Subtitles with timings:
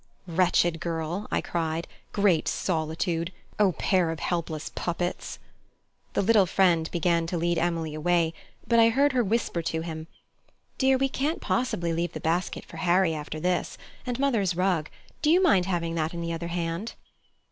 [0.25, 1.87] "Wretched girl!" I cried.
[2.11, 3.31] "Great solitude!
[3.59, 5.37] O pair of helpless puppets"
[6.15, 8.33] The little friend began to lead Emily away,
[8.67, 10.07] but I heard her whisper to him:
[10.79, 14.89] "Dear, we can't possibly leave the basket for Harry after this: and mother's rug;
[15.21, 16.93] do you mind having that in the other hand?"